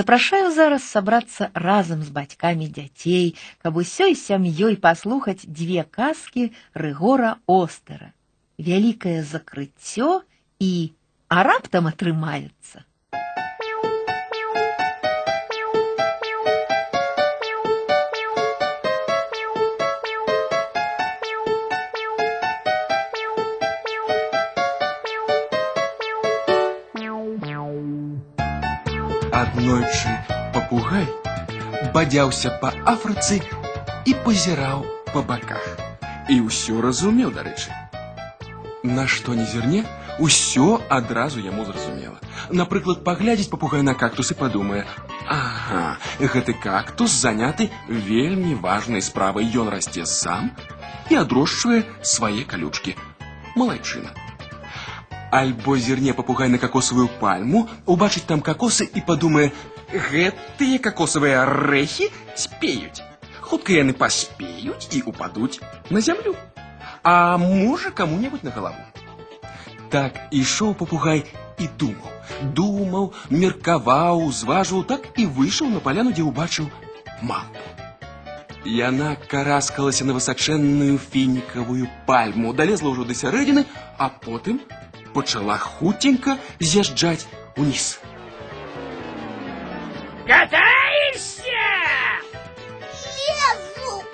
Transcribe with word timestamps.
Запрашаю 0.00 0.48
зараз 0.48 0.84
сабрацца 0.88 1.50
разам 1.52 2.00
з 2.00 2.08
бацькамі 2.08 2.66
дзяцей, 2.72 3.36
каб 3.60 3.76
усёй 3.76 4.14
сям'ёй 4.16 4.80
паслухаць 4.80 5.44
дзве 5.44 5.84
казкі 5.84 6.44
Рыгора 6.72 7.36
Остера. 7.44 8.08
Вялікае 8.56 9.20
закрыццё 9.20 10.24
і 10.56 10.96
а 11.28 11.44
раптам 11.44 11.92
атрымаецца. 11.92 12.80
папугай 30.69 31.07
бадзяўся 31.93 32.51
па 32.61 32.71
Афрыцы 32.91 33.41
і 34.05 34.13
пазіраў 34.25 34.85
па 35.13 35.21
баках. 35.21 35.65
І 36.29 36.41
ўсё 36.45 36.81
разумеў, 36.81 37.31
дарэчы. 37.31 37.69
На 38.83 39.05
што 39.07 39.33
не 39.37 39.45
зірне, 39.45 39.85
усё 40.19 40.81
адразу 40.89 41.39
яму 41.39 41.65
зразумела. 41.65 42.17
Напрыклад, 42.49 43.03
паглядзець 43.03 43.49
папугай 43.49 43.81
на 43.81 43.93
кактус 43.93 44.31
і 44.31 44.39
падумае: 44.41 44.85
Ага, 45.29 45.97
гэты 46.19 46.53
кактус 46.53 47.11
заняты 47.11 47.69
вельмі 47.87 48.55
важнай 48.55 49.01
справай. 49.01 49.49
Ён 49.55 49.69
расце 49.73 50.05
сам 50.05 50.51
і 51.09 51.21
адрошчвае 51.21 51.83
свае 52.01 52.45
калючкі. 52.45 52.97
Малайчына. 53.55 54.13
Альбо 55.31 55.77
зірне 55.77 56.13
папугай 56.13 56.49
на 56.49 56.57
кокосовую 56.57 57.09
пальму, 57.19 57.67
убачыць 57.85 58.23
там 58.29 58.41
кокосы 58.41 58.87
і 58.87 59.01
падумае, 59.01 59.51
гэтыя 59.91 60.79
кокосавыя 60.79 61.43
арэхі 61.43 62.07
спеюць. 62.35 63.03
Хутка 63.41 63.75
яны 63.75 63.93
паспеюць 63.93 64.89
і 64.95 65.01
упадуць 65.11 65.59
на 65.89 66.01
зямлю. 66.01 66.35
А 67.03 67.37
можа 67.37 67.91
каму-небудзь 67.91 68.47
на 68.47 68.51
галаву. 68.51 68.81
Так 69.91 70.17
ішоў 70.31 70.73
папугай 70.79 71.25
і 71.59 71.67
думаў, 71.79 72.11
думаў, 72.57 73.11
меркаваў, 73.29 74.25
зважыў, 74.31 74.83
так 74.83 75.05
і 75.19 75.25
выйшаў 75.25 75.69
на 75.69 75.79
паляну, 75.79 76.11
дзе 76.15 76.25
ўбачыў 76.25 76.71
маму. 77.21 77.65
Яна 78.65 79.13
караскалася 79.29 80.05
на 80.09 80.15
высачэнную 80.17 80.97
фінікавую 80.97 81.85
пальму, 82.09 82.53
далезла 82.53 82.89
ўжо 82.95 83.05
да 83.05 83.13
сярэдзіны, 83.13 83.67
а 84.01 84.09
потым 84.09 84.57
почала 85.14 85.58
хутенька 85.58 86.38
з'язджаць 86.60 87.26
уніз. 87.56 87.98
Катаешься? 90.26 91.66
Лезу! 93.26 94.04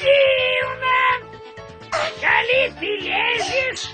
Дивно! 0.00 1.00
Коли 2.20 2.70
ты 2.78 2.86
лезешь, 3.08 3.88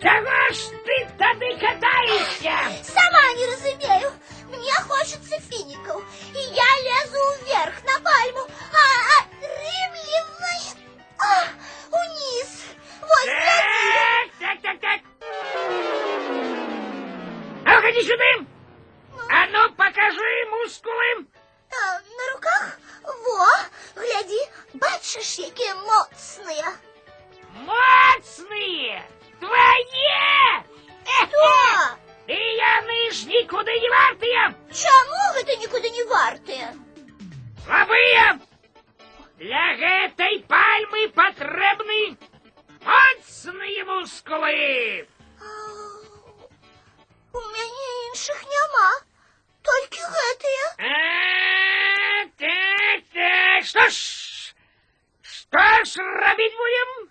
чего 0.00 0.40
ж 0.50 0.58
ты 0.84 1.08
тады 1.18 1.56
катаешься? 1.58 2.56
Сама 2.82 3.24
не 3.36 3.46
разумею. 3.46 4.10
Мне 4.48 4.72
хочется 4.88 5.38
фиников. 5.48 6.02
И 6.34 6.38
я 6.38 6.70
лезу 6.86 7.44
вверх 7.44 7.74
на 7.84 8.00
пальму, 8.00 8.48
а 8.72 8.82
отрымливает 9.20 10.76
а, 11.18 11.44
вниз. 11.90 12.50
Вот 13.09 13.25
гляди. 13.25 14.31
Так, 14.39 14.61
так, 14.61 14.61
так, 14.61 14.79
так. 14.81 14.99
А 17.65 17.75
ну, 17.75 17.81
ходи 17.81 18.01
сюда! 18.03 18.45
А 19.29 19.47
ну, 19.47 19.73
покажи 19.73 20.45
мускулы! 20.51 21.25
А, 21.71 21.99
на 22.17 22.33
руках? 22.33 22.79
Во, 23.03 23.47
гляди, 23.95 24.47
бачиш, 24.73 25.39
які 25.39 25.73
моцні. 25.73 26.63
Моцные! 27.65 29.01
Твои! 29.39 29.85
Що? 31.35 31.97
И 32.27 32.33
яны 32.33 33.11
ж 33.11 33.27
никуда 33.27 33.71
не 33.71 33.89
вартые! 33.89 34.53
Чому 34.73 35.21
гэта 35.35 35.55
нікуди 35.61 35.89
не 35.89 36.03
варте? 36.05 36.73
Слабые! 37.65 38.39
Для 39.37 39.65
гэтай 39.77 40.39
пальмы 40.47 41.09
патрэбны 41.09 42.17
моцныя 42.85 43.85
мускулы! 43.85 45.07
А, 45.41 45.47
У 47.35 47.39
мяне 47.39 47.87
іншых 48.07 48.39
няма, 48.53 48.87
толькі 49.67 49.99
гэтыя. 50.15 50.65
А, 50.79 52.25
так, 52.39 53.03
так, 53.13 53.65
что 53.65 53.89
ж, 53.89 54.53
что 55.21 55.65
ж 55.85 56.03
рабіць 56.21 56.55
будем? 56.61 57.09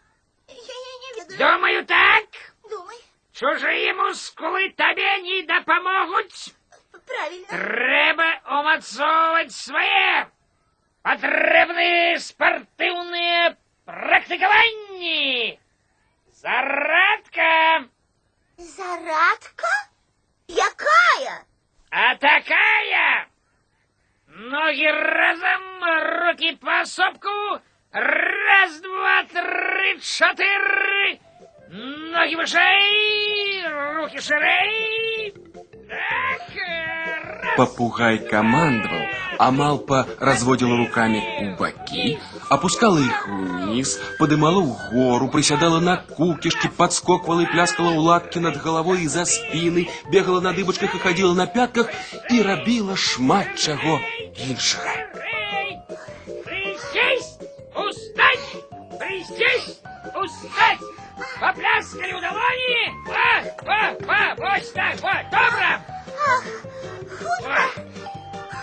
Я, 0.48 0.56
я 0.56 0.94
не 1.02 1.10
ведаю. 1.20 1.38
Думаю 1.38 1.84
так, 1.86 2.24
Думай, 2.70 2.96
чужие 3.32 3.92
мускулы 3.94 4.70
табе 4.76 5.18
не 5.22 5.42
дапамогуць. 5.42 6.54
правильно. 7.06 7.46
Трэба 7.48 8.28
умацоўваць 8.60 9.52
свае. 9.52 10.30
Патрэбны 11.04 12.16
спартыўныя 12.18 13.56
практыкаванні. 13.84 14.87
Зарадка. 16.33 17.87
Зарадка? 18.57 19.67
Якая? 20.47 21.45
А 21.89 22.15
такая! 22.15 23.27
Ноги 24.27 24.85
разом, 24.85 25.83
руки 26.21 26.55
по 26.57 26.85
сопку. 26.85 27.61
Раз, 27.91 28.81
два, 28.81 29.23
три, 29.23 30.01
четыре. 30.01 31.19
Ноги 31.69 32.35
выше, 32.35 32.59
руки 33.95 34.19
шире. 34.19 35.33
Так, 35.87 36.98
раз. 37.59 37.69
Папугай 37.69 38.17
командовал, 38.19 39.05
а 39.37 39.51
Малпа 39.51 40.07
разводила 40.19 40.77
руками 40.77 41.23
у 41.41 41.57
боки, 41.57 42.19
опускала 42.49 42.97
их 42.97 43.27
вниз, 43.27 43.99
подымала 44.17 44.61
в 44.61 44.91
гору, 44.91 45.29
приседала 45.29 45.79
на 45.79 45.97
кукишки, 45.97 46.67
подскокивала 46.67 47.41
и 47.41 47.45
пляскала 47.45 47.91
у 47.91 47.99
лапки 47.99 48.39
над 48.39 48.61
головой 48.61 49.03
и 49.03 49.07
за 49.07 49.25
спиной, 49.25 49.89
бегала 50.11 50.41
на 50.41 50.53
дыбочках 50.53 50.95
и 50.95 50.99
ходила 50.99 51.33
на 51.33 51.47
пятках 51.47 51.87
и 52.29 52.41
робила 52.41 52.95
шмат 52.95 53.55
чаго 53.57 53.99
іншага. 54.35 54.89
Эй, 55.15 55.77
Присесть, 56.45 57.39
устать, 57.75 58.63
присесть, 58.99 59.81
устать. 60.15 60.79
Попляскали 61.39 62.13
у 62.13 62.21
долони. 62.21 62.93
Во, 63.07 64.05
во, 64.05 64.35
вот 64.35 64.73
так, 64.73 65.01
вот, 65.01 65.29
добро. 65.31 65.99
Ах, 66.27 66.43
хутка, 67.49 67.89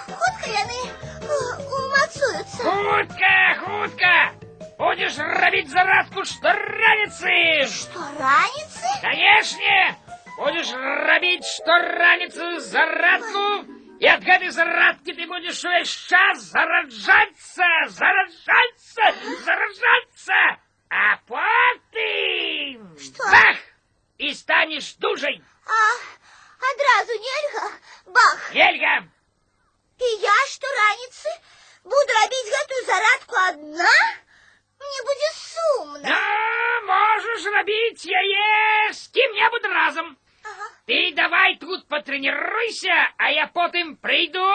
хутка 0.07 0.51
яны 0.51 0.81
э, 1.21 1.35
умацуюцца. 1.77 2.63
Хутка, 2.63 3.55
хутка! 3.61 4.33
Будешь 4.79 5.19
робить 5.19 5.71
зарадку 5.71 6.25
штораницы! 6.25 7.67
Што 7.67 8.01
раніцы? 8.19 8.87
Конечно! 9.03 9.97
Будешь 10.39 10.73
робить 10.73 11.45
штораницы 11.45 12.61
зарадку, 12.61 13.65
и 13.99 14.07
от 14.07 14.23
гэтай 14.23 14.51
зарадки 14.51 15.13
ты 15.13 15.27
будешь 15.27 15.65
весь 15.65 15.89
час 15.89 16.43
зараджаться, 16.43 17.65
зараджаться, 17.89 19.15
зараджаться, 19.45 20.61
а 20.91 21.17
потым... 21.27 22.99
Что? 22.99 23.25
Бах! 23.31 23.57
И 24.19 24.35
станешь 24.35 24.95
дужей! 24.95 25.43
А 25.67 26.26
адразу 26.72 27.14
нельга? 27.28 27.72
Бах! 28.06 28.52
Ельга! 28.56 28.96
І 30.02 30.08
я 30.26 30.38
штораніцы 30.52 31.30
буду 31.84 32.12
рабіць 32.22 32.52
гэтую 32.56 32.86
зарадку 32.86 33.36
адна? 33.48 33.94
Мне 34.82 35.02
будзе 35.10 35.30
сумна. 35.38 36.10
Ну, 36.10 36.88
можешь 36.88 37.46
робить 37.46 38.06
яе 38.06 38.92
с 38.94 39.08
кем-нибудь 39.10 39.66
разом. 39.66 40.18
Ага. 40.44 40.70
Ты 40.88 41.14
давай 41.14 41.58
тут 41.58 41.88
потренируйся, 41.88 43.14
а 43.18 43.30
я 43.32 43.46
потым 43.48 43.96
прийду 43.98 44.50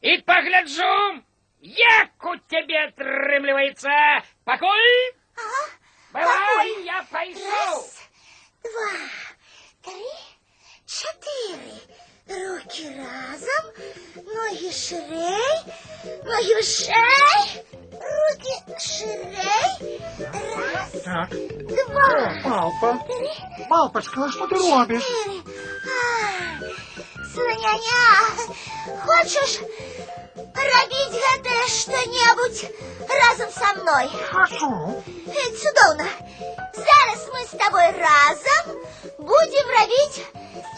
и 0.00 0.16
погляджу, 0.22 1.22
як 1.60 2.24
у 2.24 2.36
тебе 2.48 2.84
отрымливается. 2.84 3.90
Покой? 4.44 5.14
Ага. 5.36 5.70
Бывай, 6.12 6.56
Пакуль. 6.72 6.84
я 6.86 7.06
пойду. 7.10 7.40
Раз, 7.50 8.08
два, 8.62 8.90
три, 9.84 10.06
чотири. 10.91 11.73
Руки 12.27 12.85
разом, 12.97 13.65
ноги 14.35 14.71
ширей, 14.71 15.57
ноги 16.23 16.61
шей, 16.63 17.63
руки 17.91 18.79
ширей. 18.79 19.99
Раз, 20.73 20.91
Так, 21.03 21.29
два, 21.29 22.33
Малпа. 22.45 22.93
три, 23.07 23.29
Малпочка, 23.69 24.29
що 24.31 24.47
ти 24.47 24.55
робиш? 24.55 25.03
чотири. 25.03 25.41
А, 25.87 27.23
Слоняня, 27.33 28.31
хочеш 29.05 29.59
Зробиш 31.11 31.81
що-небудь 31.81 32.71
разом 33.09 33.49
со 33.51 33.81
мною. 33.81 34.09
Хожу. 34.31 35.03
Е, 35.27 35.51
Цудовно. 35.51 36.05
Зараз 36.73 37.29
ми 37.33 37.45
з 37.45 37.49
тобою 37.49 37.91
разом 37.99 38.81
будемо 39.19 39.71
робити 39.79 40.25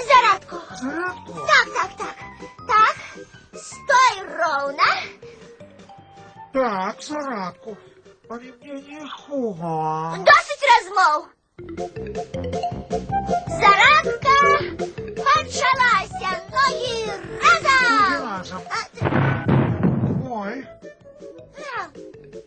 зарядку. 0.07 0.55
Зарядку. 0.81 1.33
Так, 1.33 1.67
так, 1.75 1.91
так. 1.97 2.15
Так. 2.67 2.95
Стой 3.53 4.27
ровно. 4.37 4.83
Так, 6.53 7.01
зарядку. 7.01 7.77
Поведение 8.27 9.07
хуга. 9.09 10.17
Досить 10.17 10.63
розмов. 10.69 11.27
Зарядка 13.47 14.35
почалася. 15.17 16.41
Ноги 16.51 17.11
разом. 17.41 18.29
Разом. 18.29 18.61
А, 18.69 19.45
Ой, 20.29 20.65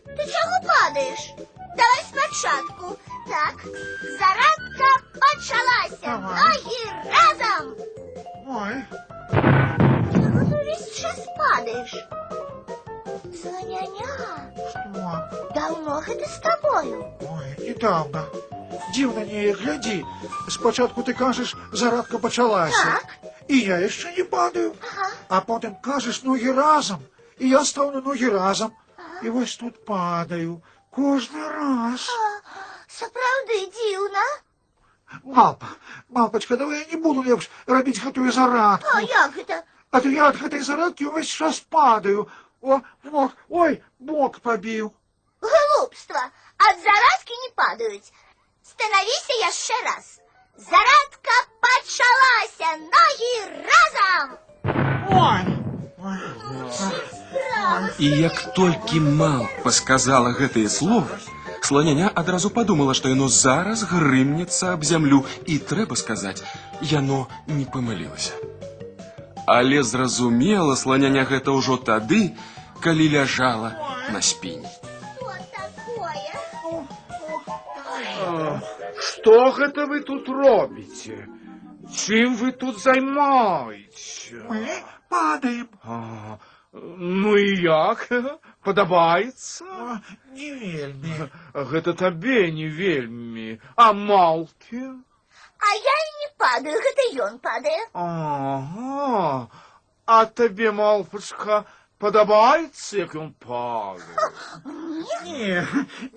ти 0.06 0.24
чого 0.26 0.56
падаєш? 0.66 1.34
Давай 1.58 2.02
спочатку. 2.08 2.96
Так. 3.28 3.54
Зарядка 4.02 4.88
почалася. 5.12 5.98
Давай. 6.04 6.38
Ноги 6.38 6.92
разом. 7.06 7.74
ой. 8.48 8.74
Чого 10.12 10.44
ти 10.50 10.64
весь 10.64 11.00
час 11.00 11.26
падаєш? 11.38 11.94
Соняня, 13.42 14.06
Что? 14.70 15.28
давно 15.54 16.02
это 16.08 16.26
з 16.28 16.38
тобою? 16.38 17.04
Ой, 17.20 17.66
недавно. 17.68 18.24
Дивно 18.96 19.20
не 19.24 19.52
гляди. 19.52 20.04
Спочатку 20.48 21.02
ти 21.02 21.12
кажеш, 21.12 21.56
зарядка 21.72 22.18
почалася. 22.18 22.84
Так. 22.84 23.04
І 23.48 23.58
я 23.58 23.88
ще 23.88 24.14
не 24.18 24.24
падаю. 24.24 24.72
Ага. 24.80 25.08
А 25.28 25.40
потім 25.40 25.74
кажеш 25.82 26.22
ноги 26.22 26.52
разом. 26.52 26.98
І 27.38 27.48
я 27.48 27.64
став 27.64 27.94
на 27.94 28.00
ноги 28.00 28.28
разом. 28.28 28.70
І 29.22 29.30
ось 29.30 29.56
тут 29.56 29.84
падаю. 29.84 30.62
Кожний 30.90 31.48
раз. 31.48 32.08
Сапраўды 32.88 33.70
дивно. 33.72 34.20
Малпа, 35.24 35.66
малпочка, 36.08 36.56
давай 36.56 36.80
я 36.80 36.86
не 36.86 36.96
буду 36.96 37.22
лепш 37.22 37.50
робити 37.66 38.00
гэтую 38.00 38.32
зарядку. 38.32 38.88
А 38.94 39.00
як 39.00 39.36
это? 39.36 39.62
А 39.90 40.00
то 40.00 40.08
я 40.08 40.28
от 40.28 40.36
гэтай 40.36 40.60
зарядки 40.60 41.04
увесь 41.04 41.28
час 41.28 41.60
падаю. 41.60 42.28
О, 42.60 42.80
бок, 43.04 43.32
ой, 43.48 43.82
бок 43.98 44.38
побіў. 44.40 44.92
Глупство. 45.40 46.20
От 46.58 46.76
зарадки 46.82 47.34
не 47.44 47.50
падают. 47.54 48.04
Становися 48.62 49.34
яшчэ 49.46 49.74
раз. 49.84 50.20
Зарадка 50.56 51.36
почалася. 51.60 52.76
Ноги 52.76 53.64
разом. 53.68 54.38
Ой. 55.10 55.55
Ой. 56.06 56.18
І 57.98 58.06
як 58.06 58.54
толькі 58.56 59.00
малпа 59.00 59.70
сказала 59.70 60.32
гэтыя 60.38 60.68
словы, 60.68 61.18
сланяня 61.62 62.10
адразу 62.22 62.50
падумала, 62.50 62.94
што 62.94 63.08
яно 63.12 63.28
зараз 63.28 63.82
грымнецца 63.92 64.72
аб 64.74 64.84
зямлю, 64.84 65.24
і 65.46 65.58
трэба 65.58 65.96
сказаць, 65.96 66.42
яно 66.80 67.26
не 67.46 67.64
памылілася. 67.64 68.32
Але 69.46 69.82
зразумела 69.82 70.76
сланяня 70.76 71.24
гэта 71.24 71.50
ўжо 71.54 71.76
тады, 71.76 72.34
калі 72.80 73.08
ляжала 73.14 73.72
на 74.10 74.22
спіне. 74.22 74.68
Что 75.18 75.32
такое? 75.56 76.34
Што 78.98 79.52
гэта 79.52 79.86
вы 79.86 80.00
тут 80.00 80.28
робіце? 80.28 81.28
Чым 81.92 82.36
вы 82.36 82.52
тут 82.52 82.82
займаеце? 82.82 84.42
Мы 85.06 85.06
падаем. 85.08 85.68
А, 85.84 86.38
ну 86.72 87.36
і 87.36 87.62
як? 87.62 88.08
Падабаецца? 88.64 89.64
А, 89.68 90.00
Не 90.34 90.52
вельмі. 90.54 91.28
Гэта 91.54 91.92
табе 91.94 92.50
не 92.52 92.68
вельмі. 92.68 93.60
А 93.76 93.92
малкі? 93.92 94.82
А 95.62 95.74
я 95.74 95.96
и 96.06 96.10
не 96.22 96.28
падаю, 96.38 96.78
это 96.80 97.04
ён 97.26 97.38
падает. 97.38 97.88
Ага. 97.92 99.48
А 100.06 100.24
табе, 100.26 100.72
малпачка, 100.72 101.64
падабаецца, 101.98 102.96
як 102.98 103.14
ён 103.14 103.30
падае? 103.38 104.32
Не, 105.28 105.62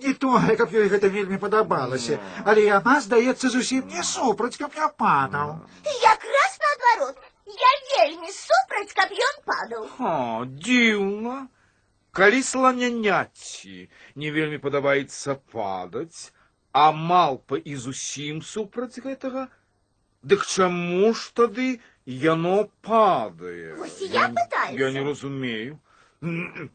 не 0.02 0.14
тое, 0.14 0.56
каб 0.56 0.74
ёй 0.74 0.88
гэта 0.88 1.06
вельмі 1.12 1.38
падабалася. 1.38 2.18
Але 2.44 2.64
яна, 2.66 3.00
здаецца, 3.00 3.48
зусім 3.54 3.86
не 3.86 4.02
супраць, 4.02 4.56
каб 4.56 4.74
я 4.74 4.88
падаў. 4.88 5.60
Якраз 6.02 6.58
наоборот. 6.64 7.22
Я 7.50 7.72
вельмі 7.90 8.30
супраць, 8.32 8.92
каб 8.92 9.10
ён 9.12 9.36
падаў. 9.46 9.84
А, 9.98 10.44
дзіўна. 10.46 11.48
Калі 12.16 12.42
сланяняці 12.42 13.88
не 14.16 14.30
вельмі 14.32 14.58
падабаецца 14.58 15.36
падаць, 15.52 16.32
а 16.72 16.90
малпа 16.92 17.56
і 17.60 17.76
зусім 17.76 18.42
супраць 18.42 18.98
гэтага, 19.04 19.46
дык 20.24 20.46
чаму 20.46 21.12
ж 21.12 21.30
тады 21.36 21.80
яно 22.06 22.68
падае? 22.80 23.74
Вось 23.76 24.00
і 24.02 24.08
я 24.16 24.28
пытаюся. 24.28 24.78
Я 24.80 24.90
не 24.90 25.04
разумею. 25.04 25.78
М, 26.22 26.70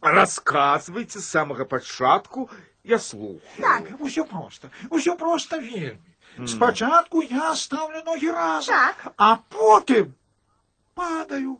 Расказвайце 0.00 1.20
з 1.20 1.24
самага 1.26 1.64
пачатку, 1.64 2.50
я 2.84 2.98
слухаю. 2.98 3.40
Так. 3.58 3.82
Усё 4.00 4.24
проста, 4.24 4.68
усё 4.90 5.16
проста 5.16 5.58
вельмі. 5.58 5.98
Спачатку 6.46 7.22
я 7.22 7.54
ставлю 7.54 8.02
ногі 8.06 8.30
разам, 8.30 8.74
Так. 8.74 9.14
а 9.16 9.36
потым 9.50 10.12
падаю, 10.98 11.58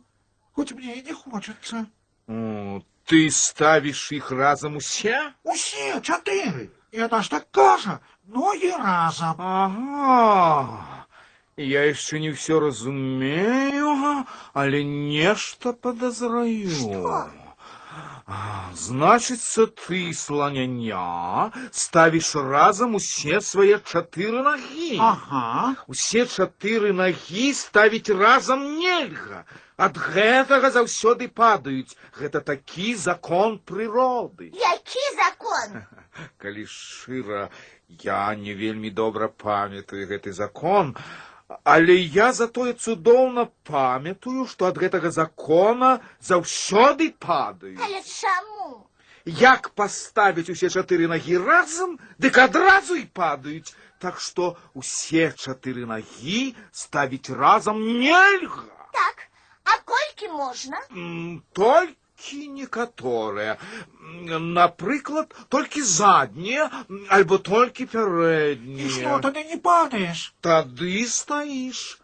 хоць 0.55 0.71
мне 0.73 0.95
і 0.99 1.03
не 1.03 1.13
хочацца. 1.13 1.85
О, 2.27 2.81
ты 3.05 3.29
ставіш 3.29 4.11
іх 4.17 4.31
разам 4.31 4.77
усе? 4.81 5.17
Усе 5.43 6.01
чатыры. 6.01 6.69
Яна 6.91 7.21
ж 7.21 7.31
так 7.31 7.51
кажа, 7.51 7.99
ногі 8.25 8.71
разам. 8.71 9.35
Ага. 9.37 11.05
Я 11.57 11.85
яшчэ 11.87 12.19
не 12.19 12.31
ўсё 12.35 12.59
разумею, 12.59 14.25
але 14.53 14.83
нешта 14.83 15.71
падазраю. 15.71 17.07
А, 17.07 17.31
Значыцца, 18.80 19.66
ты, 19.66 20.14
сланяня, 20.14 21.50
ставіш 21.72 22.34
разам 22.50 22.94
усе 22.98 23.40
свае 23.40 23.78
чатыры 23.82 24.44
нагі. 24.46 24.98
Ага. 25.02 25.74
Усе 25.90 26.26
чатыры 26.26 26.92
нагі 26.94 27.50
ставіць 27.60 28.14
разам 28.22 28.62
нельга. 28.78 29.42
Ад 29.80 29.98
гэтага 29.98 30.70
заўсёды 30.70 31.26
падаюць. 31.42 31.96
Гэта 32.20 32.44
такі 32.52 32.94
закон 32.94 33.58
прыроды. 33.58 34.52
Які 34.54 35.04
закон? 35.18 35.82
Калі 36.42 36.66
шчыра, 36.66 37.48
я 38.04 38.34
не 38.36 38.54
вельмі 38.54 38.90
добра 38.90 39.28
памятаю 39.28 40.06
гэты 40.06 40.32
закон, 40.32 40.94
але 41.63 41.95
я 41.95 42.31
затое 42.33 42.73
цудоўна 42.73 43.47
памятаю, 43.63 44.45
што 44.47 44.65
ад 44.65 44.77
гэтага 44.77 45.11
закона 45.11 45.99
заўсёды 46.21 47.13
падаюць. 47.19 47.79
Але 47.81 48.01
чаму? 48.01 48.87
Як 49.25 49.69
паставіць 49.69 50.49
усе 50.49 50.69
чатыры 50.69 51.07
нагі 51.09 51.37
разам, 51.37 51.97
дык 52.21 52.37
адразу 52.37 52.95
і 52.95 53.05
падаюць. 53.05 53.73
Так 53.99 54.19
што 54.19 54.55
усе 54.73 55.31
чатыры 55.33 55.85
нагі 55.85 56.55
ставіць 56.71 57.29
разам 57.29 57.79
нельга. 57.99 58.69
Так, 58.93 59.27
а 59.63 59.77
колькі 59.85 60.29
можна? 60.33 60.77
М, 60.91 61.41
Толькі 61.53 61.95
некаторыя. 62.47 63.57
М, 64.01 64.53
Напрыклад, 64.53 65.35
толькі 65.49 65.81
заднія 65.81 66.69
альбо 67.09 67.37
толькі 67.37 67.83
І 67.83 67.87
што 67.87 67.97
пярэднія. 67.97 69.19
тады 69.21 69.43
не 69.49 69.57
падаеш? 69.57 70.33
Тады 70.41 71.05
стаіш. 71.07 71.99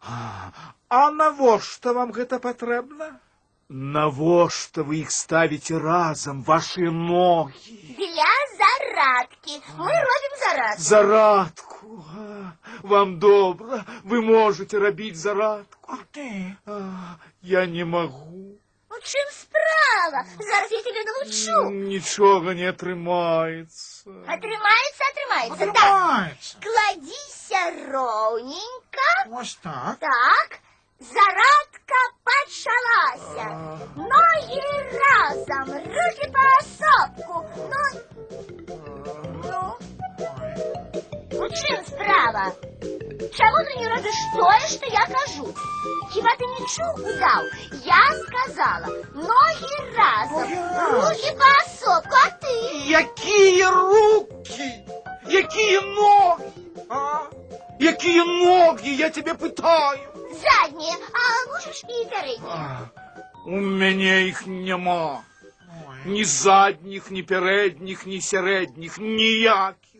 А, 0.00 0.50
а 0.88 1.10
навошта 1.10 1.92
вам 1.92 2.12
гэта 2.12 2.38
патрэбна? 2.38 3.18
Навошта 3.68 4.80
вы 4.82 5.00
іх 5.04 5.10
ставіце 5.10 5.78
разам, 5.78 6.42
вашыя 6.44 6.90
ногі? 6.90 7.96
Для 7.98 8.32
зарадки. 8.60 9.60
Мы 9.76 9.92
робим 9.92 10.34
зарадку. 10.44 10.82
Зарадку. 10.82 12.04
А, 12.16 12.52
Вам 12.82 13.18
добра, 13.18 13.84
вы 14.04 14.22
можете 14.22 14.78
рабіць 14.78 15.16
зарадку. 15.16 15.92
А 15.92 15.96
ты? 16.14 16.56
А, 16.66 17.18
Я 17.42 17.66
не 17.66 17.84
магу. 17.84 18.56
У 18.92 18.94
чым 19.00 19.26
справа? 19.32 20.24
Зараз 20.40 20.72
я 20.72 20.82
тебе 20.82 21.02
научу. 21.04 21.70
Нічога 21.70 22.54
не 22.54 22.66
атрымаецца. 22.70 24.10
Атрымаецца, 24.34 25.02
атрымаецца. 25.12 25.58
Так, 25.58 25.76
Атрымаецца. 25.76 26.56
кладіся 26.64 27.62
роўненька. 27.92 29.10
Ось 29.40 29.54
так. 29.62 29.98
Так, 30.00 30.58
зарадка 31.00 32.00
пачалася. 32.24 33.46
Ноги 33.96 34.60
разом, 34.98 35.68
руки 35.72 36.26
по 36.32 36.42
осопку. 36.58 37.46
Ну, 37.70 37.82
ну, 39.44 39.78
Ой. 40.18 41.38
у 41.38 41.48
чым 41.48 41.86
справа? 41.86 42.52
чому 43.36 43.56
ти 43.68 43.80
не 43.80 43.88
робиш 43.88 44.14
тое, 44.36 44.68
що 44.68 44.86
я 44.86 45.06
кажу? 45.06 45.54
Хіба 46.12 46.28
ти 46.38 46.44
не 46.46 46.66
чув, 46.66 47.06
удав? 47.06 47.44
Я 47.84 48.02
сказала, 48.26 48.86
ноги 49.14 49.96
разом, 49.96 50.52
руки 50.92 51.36
поособку, 51.38 52.16
а 52.26 52.30
ти? 52.30 52.92
Какие 52.92 53.64
руки! 53.70 54.84
Какие 55.24 55.80
ноги! 55.80 56.44
А? 56.88 57.18
Какие 57.80 58.24
ноги, 58.24 58.88
я 58.88 59.10
тебе 59.10 59.34
пытаю! 59.34 59.98
Задние, 60.32 60.94
а 61.12 61.52
можеш 61.52 61.84
і 61.88 62.04
передні. 62.10 62.48
А, 62.50 62.78
У 63.46 63.50
меня 63.50 64.20
их 64.20 64.46
нема. 64.46 65.20
Ни 66.04 66.24
задних, 66.24 67.10
ни 67.10 67.22
передних, 67.22 68.06
ни 68.06 68.20
середних, 68.20 68.98
ніяких. 68.98 69.91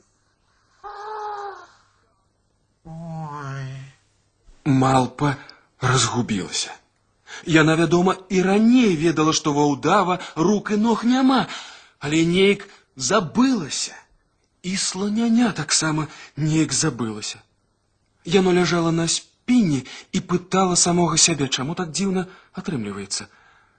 Малпа 4.66 5.36
разгубілася. 5.82 6.72
Яна, 7.46 7.76
вядома, 7.76 8.16
і 8.30 8.42
раней 8.42 8.96
ведала, 8.96 9.34
што 9.34 9.54
ва 9.54 9.66
ўдава 9.68 10.20
рук 10.36 10.72
і 10.72 10.78
ног 10.78 11.04
няма, 11.04 11.48
але 12.00 12.24
неяк 12.26 12.68
забылася. 12.96 13.98
І 14.64 14.78
сланяня 14.78 15.52
таксама 15.52 16.08
неяк 16.38 16.72
забылася. 16.72 17.42
Яно 18.24 18.54
ляжала 18.54 18.92
на 18.92 19.08
спіне 19.08 19.84
і 20.12 20.20
пытала 20.22 20.76
самога 20.76 21.18
сябе, 21.18 21.48
чаму 21.48 21.76
так 21.76 21.92
дзіўна 21.92 22.28
атрымліваецца, 22.54 23.28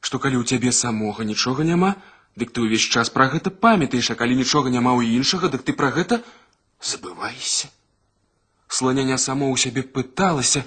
што 0.01 0.19
калі 0.19 0.43
ў 0.43 0.45
цябе 0.45 0.73
самога 0.73 1.25
нічога 1.25 1.65
няма, 1.65 1.97
дык 2.37 2.53
ты 2.53 2.61
ўвесь 2.61 2.85
час 2.85 3.09
пра 3.09 3.33
гэта 3.33 3.49
памятаеш, 3.49 4.11
а 4.13 4.19
калі 4.21 4.37
нічога 4.37 4.69
няма 4.69 4.93
ў 4.93 5.17
іншага, 5.17 5.49
дык 5.49 5.65
ты 5.65 5.73
пра 5.73 5.89
гэта 5.97 6.21
забываешся. 6.85 7.73
Сланяня 8.74 9.18
само 9.18 9.50
ў 9.50 9.58
сябе 9.58 9.82
пыталася 9.84 10.64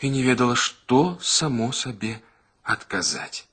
і 0.00 0.10
не 0.10 0.22
ведала, 0.24 0.56
што 0.56 1.18
само 1.20 1.72
сабе 1.72 2.16
адказаць. 2.64 3.44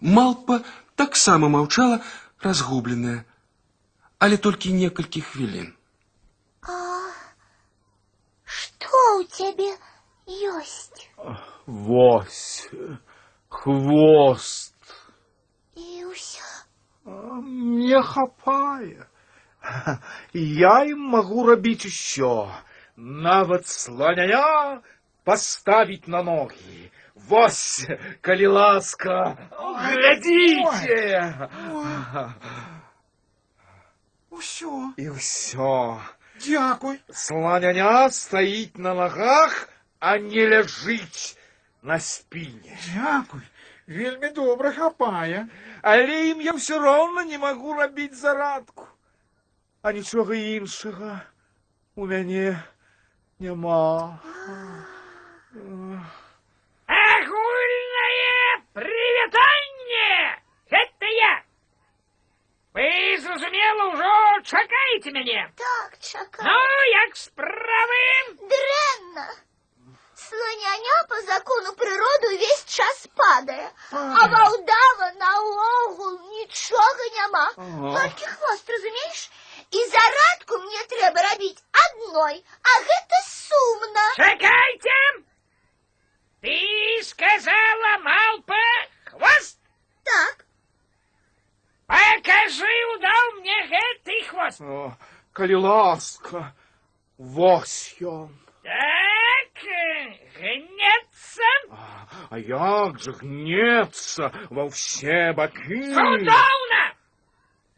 Малпа 0.00 0.60
таксама 0.96 1.48
маўчала, 1.48 2.00
разгубленая, 2.44 3.24
але 4.18 4.36
толькі 4.36 4.72
некалькі 4.72 5.20
хвілін. 5.20 5.72
Что 8.44 9.20
у 9.20 9.24
тебя 9.24 9.76
есть? 10.26 11.08
Вось, 11.66 12.68
хвост. 13.48 14.74
И 15.76 16.04
усё. 16.04 16.44
Мне 17.04 18.02
хапае. 18.02 19.06
Я 20.32 20.84
им 20.84 21.00
могу 21.00 21.46
рабіць 21.46 21.86
усё. 21.86 22.48
Нават 22.96 23.66
слоняня 23.66 24.80
поставить 25.24 26.08
на 26.08 26.22
ноги. 26.22 26.90
Вось, 27.14 27.86
калі 28.20 28.46
ласка, 28.46 29.36
глядите. 29.50 31.48
Усё. 34.30 34.92
И 34.96 35.10
все. 35.10 36.00
Дякуй. 36.40 37.00
Слоняня 37.10 38.10
стоит 38.10 38.78
на 38.78 38.94
ногах, 38.94 39.68
а 39.98 40.18
не 40.18 40.46
ляжить 40.46 41.38
на 41.82 41.98
спине. 41.98 42.78
Дякуй. 42.94 43.40
Вельмі 43.86 44.28
добра 44.28 44.70
хапае. 44.72 45.46
Але 45.82 46.28
ім 46.28 46.40
я 46.40 46.52
все 46.52 46.78
равно 46.78 47.22
не 47.24 47.38
могу 47.38 47.74
рабіць 47.74 48.14
зарадку. 48.14 48.86
А 49.84 49.92
нічога 49.92 50.34
іншага 50.36 51.20
у 51.96 52.06
мяне 52.06 52.60
няма. 53.40 54.20
Агульнае 56.86 58.60
прывітанне! 58.76 60.10
Гэта 60.70 61.12
я! 61.16 61.32
Вы, 62.76 62.86
зразумела, 63.24 63.88
ўжо 63.90 64.12
чакаеце 64.52 65.10
мяне. 65.16 65.48
Так, 65.56 65.98
чакай. 65.98 66.44
Ну, 66.44 66.58
як 66.92 67.16
справы? 67.16 68.04
Дрэнна. 68.52 69.26
Слоняня 70.14 70.98
по 71.08 71.20
закону 71.22 71.72
природы 71.72 72.36
весь 72.36 72.64
час 72.64 73.08
падае, 73.16 73.72
а 73.90 74.28
ваўдава 74.28 75.08
наогул 75.18 76.14
нічога 76.36 77.08
няма. 77.16 77.46
Ага. 77.56 77.92
Толькі 77.98 78.26
хвост, 78.26 78.70
разумееш? 78.70 79.30
І 79.70 79.86
зарадку 79.94 80.58
мне 80.66 80.82
трэба 80.92 81.24
рабіць 81.30 81.62
адной, 81.86 82.44
а 82.62 82.76
гэта 82.90 83.22
сумна. 83.30 84.06
Чакайце! 84.16 85.00
Ты 86.42 86.58
сказала, 87.04 87.98
малпа, 88.04 88.62
хвост? 89.10 89.58
Так, 90.04 90.46
Пакажы, 91.90 92.74
удаў 92.94 93.30
мне 93.40 93.56
гэты 93.66 94.22
хвост. 94.28 94.60
О, 94.62 94.94
калі 95.32 95.56
ласка, 95.64 96.52
вось 97.18 97.96
ён. 97.98 98.30
Так, 98.62 99.64
э, 99.64 100.14
гнецца. 100.36 101.50
А, 101.70 102.06
а 102.30 102.38
як 102.38 103.00
же 103.00 103.12
гнецца 103.18 104.30
ва 104.54 104.68
ўсе 104.70 105.32
бакі. 105.34 105.82
Цудоўна! 105.90 106.82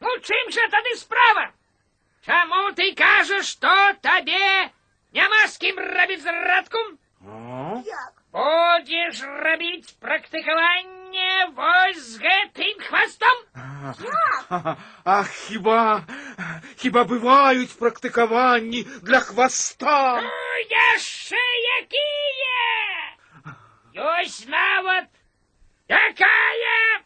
Ну, 0.04 0.10
чым 0.20 0.50
жа 0.50 0.68
тады 0.68 0.75
справа? 0.75 0.75
Чаму 2.26 2.70
ты 2.78 2.94
кажаш, 2.94 3.46
што 3.56 3.70
табе 4.00 4.70
няма 5.18 5.46
з 5.50 5.58
кім 5.62 5.78
рабіць 5.78 6.22
зрадку? 6.22 6.82
А? 7.26 7.82
як? 7.86 8.22
Будзеш 8.32 9.18
рабіць 9.44 9.92
практыкаванне 10.00 11.50
вось 11.58 12.00
з 12.14 12.22
гэтым 12.22 12.78
хвастом? 12.86 13.42
А, 14.48 14.76
а 15.04 15.16
хіба, 15.24 16.06
хіба 16.80 17.04
бываюць 17.10 17.76
практыкаванні 17.82 18.86
для 19.02 19.20
хваста? 19.20 20.22
Ну, 20.24 20.32
яшчэ 20.70 21.44
якія? 21.82 22.64
Ёсць 23.92 24.46
нават 24.48 25.10
такая 25.90 27.02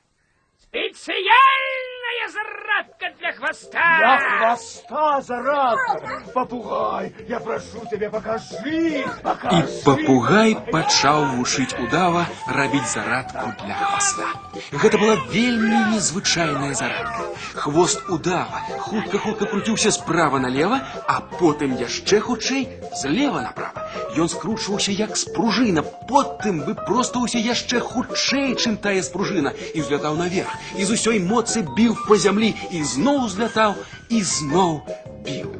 спецыяльная 2.12 2.30
зарадка 2.30 3.06
для 3.20 3.32
хваста. 3.34 3.98
Для 3.98 4.18
хвоста 4.20 5.22
зарадка. 5.22 6.24
Попугай, 6.34 7.14
я 7.28 7.40
прошу 7.40 7.86
тебя, 7.92 8.10
покажи, 8.10 8.46
І 8.66 9.06
покажи. 9.24 9.68
папугай 9.86 10.56
пачаў 10.72 11.38
вушыць 11.38 11.76
удава 11.80 12.26
рабіць 12.48 12.94
зарадку 12.94 13.54
для 13.66 13.76
хваста. 13.76 14.26
Гэта 14.72 14.98
была 14.98 15.16
вельмі 15.32 15.96
незвычайная 15.96 16.74
зарадка. 16.74 17.24
Хвост 17.56 18.02
удава 18.10 18.62
хутка-хутка 18.80 19.46
круціўся 19.46 19.92
справа 19.92 20.40
налева, 20.40 20.82
а 21.08 21.22
потым 21.40 21.76
яшчэ 21.78 22.20
хутчэй 22.20 22.68
злева 23.02 23.42
направа. 23.42 23.88
Ён 24.16 24.28
скручваўся 24.30 24.92
як 24.92 25.18
спружына, 25.18 25.84
потым 25.84 26.62
выпростваўся 26.64 27.40
яшчэ 27.40 27.80
хутчэй, 27.80 28.56
чым 28.56 28.78
тая 28.78 29.02
спружына, 29.04 29.54
і 29.74 29.82
взлятаў 29.82 30.16
наверх, 30.16 30.52
і 30.78 30.84
з 30.84 30.92
усёй 30.92 31.20
моцы 31.20 31.62
біў 31.62 31.96
па 32.09 32.17
зямлі, 32.17 32.55
і 32.71 32.83
зноў 32.85 33.29
злятаў, 33.29 33.75
і 34.09 34.23
зноў 34.23 34.81
біў. 35.27 35.51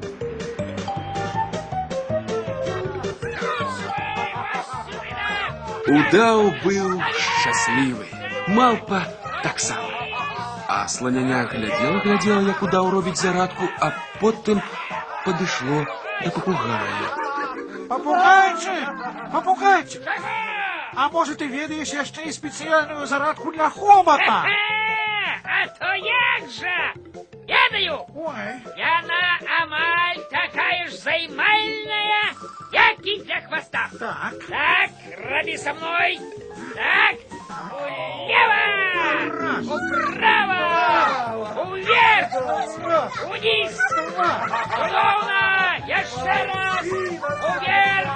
Удаў 5.87 6.51
быў 6.65 6.89
шчаслівы, 7.13 8.07
малпа 8.49 9.05
таксама. 9.43 9.93
А 10.69 10.89
сланяня 10.89 11.45
глядзела, 11.53 12.01
глядзела, 12.01 12.41
як 12.49 12.63
удаў 12.63 12.91
робіць 12.91 13.21
зарадку, 13.21 13.69
а 13.81 13.93
потым 14.21 14.63
падышло 15.25 15.87
да 16.25 16.31
папугая. 16.31 16.81
Попугайчик, 17.89 18.89
попугайчик. 19.33 20.03
А 20.97 21.09
может, 21.11 21.39
ты 21.39 21.47
ведаешь 21.47 21.93
яшчэ 21.93 22.25
і 22.27 22.33
спецыяльную 22.33 23.07
зарадку 23.07 23.53
для 23.53 23.69
хобота? 23.71 24.45
Э, 25.61 25.61
а 25.61 25.67
то 25.79 25.95
як 25.95 26.51
жа? 26.51 26.93
Ведаю, 27.47 27.99
Ой, 28.15 28.53
яна 28.77 29.39
амаль 29.61 30.21
такая 30.31 30.87
ж 30.89 30.97
займальная, 30.97 32.33
як 32.73 33.07
і 33.07 33.19
для 33.25 33.41
хвоста. 33.49 33.89
так. 34.01 34.35
Так, 34.49 34.91
раби 35.31 35.57
со 35.57 35.75
мной. 35.75 36.21
Так, 36.75 37.17
влево, 37.71 38.65
вправо, 40.07 40.61
вверх, 41.75 42.33
вниз. 43.31 43.79
Ровно, 44.79 45.43
еще 45.89 46.35
раз, 46.51 46.87
вверх, 47.61 48.13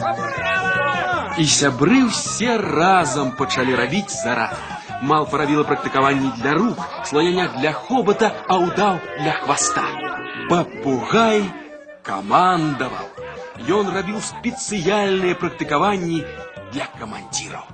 вправо. 0.00 1.34
І 1.38 1.44
сябры 1.44 2.04
ўсе 2.08 2.56
разам 2.56 3.36
пачалі 3.36 3.74
рабіць 3.76 4.08
зарадку. 4.10 4.69
Малпа 5.02 5.38
рабіла 5.38 5.64
практыкаванні 5.64 6.32
для 6.40 6.54
рук, 6.54 6.78
сланяня 7.04 7.48
для 7.58 7.72
хобота, 7.72 8.32
а 8.48 8.58
ўдаў 8.58 9.00
для 9.20 9.32
хваста. 9.42 9.84
Папугай 10.48 11.44
камандаваў. 12.02 13.16
ён 13.56 13.88
рабіў 13.88 14.20
спецыяльныя 14.20 15.34
практыкаванні 15.40 16.20
для 16.72 16.86
камандзіраў. 17.00 17.69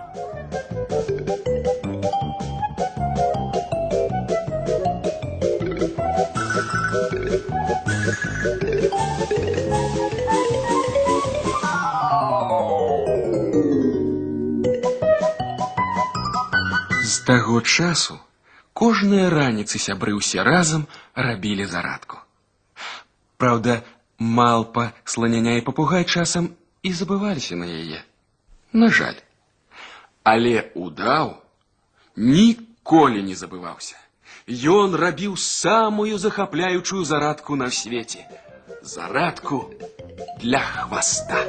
таго 17.27 17.61
часу 17.61 18.19
кожныя 18.73 19.31
раніцы 19.31 19.79
сябры 19.79 20.15
ўсе 20.19 20.43
разам 20.47 20.87
рабілі 21.15 21.67
зарадку. 21.67 22.19
Праўда, 23.37 23.83
малпа, 24.19 24.93
сланяня 25.05 25.57
і 25.59 25.65
папугай 25.67 26.05
часам 26.05 26.51
і 26.83 26.93
забываліся 26.93 27.59
на 27.59 27.67
яе. 27.67 28.01
На 28.73 28.89
жаль. 28.89 29.19
Але 30.23 30.71
удаў 30.75 31.43
ніколі 32.17 33.23
не 33.23 33.35
забываўся. 33.35 33.99
Ён 34.47 34.95
рабіў 34.95 35.37
самую 35.37 36.19
захапляючую 36.19 37.05
зарадку 37.05 37.57
на 37.57 37.71
свеце. 37.71 38.27
Зарадку 38.83 39.71
для 40.39 40.59
хваста. 40.59 41.43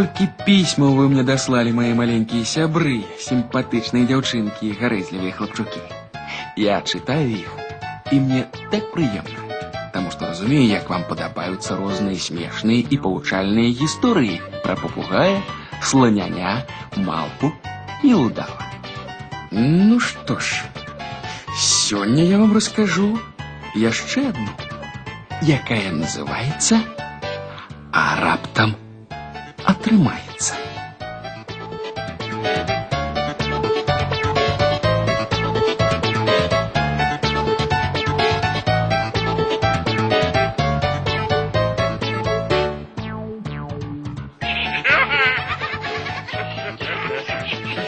колькі 0.00 0.26
пісьмаў 0.46 0.96
вы 0.98 1.08
мне 1.12 1.22
даслалі 1.26 1.72
мае 1.76 1.92
маленькія 1.98 2.44
сябры, 2.48 3.02
сімпатычныя 3.22 4.08
дзяўчынкі 4.10 4.68
і 4.68 4.76
гарэзлівыя 4.80 5.32
хлапчукі. 5.36 5.80
Я 6.60 6.80
чытаю 6.82 7.26
іх, 7.36 7.52
і 8.12 8.20
мне 8.24 8.42
так 8.72 8.90
прыемна, 8.94 9.60
таму 9.92 10.12
што 10.14 10.30
разумею, 10.30 10.66
як 10.70 10.90
вам 10.92 11.04
падабаюцца 11.08 11.76
розныя 11.80 12.20
смешныя 12.20 12.84
і 12.84 13.00
павучальныя 13.06 13.74
гісторыі 13.80 14.40
пра 14.64 14.76
папугая, 14.80 15.42
сланяня, 15.82 16.64
малпу 16.96 17.52
і 18.02 18.14
удава. 18.14 18.66
Ну 19.50 20.00
што 20.00 20.38
ж, 20.38 20.64
сёння 21.56 22.24
я 22.24 22.38
вам 22.38 22.52
раскажу 22.52 23.14
яшчэ 23.74 24.28
адну, 24.32 24.52
якая 25.42 25.92
называецца 25.92 26.82
а 27.96 28.20
раптам 28.20 28.76
атрымаецца. 29.91 30.55